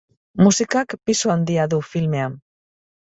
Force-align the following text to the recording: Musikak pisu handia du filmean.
Musikak 0.45 0.95
pisu 1.05 1.31
handia 1.33 1.65
du 1.73 1.79
filmean. 1.91 2.39